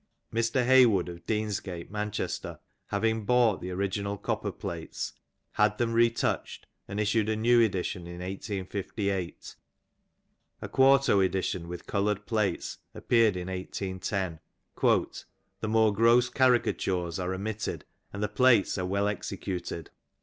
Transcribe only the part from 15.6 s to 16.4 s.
more gross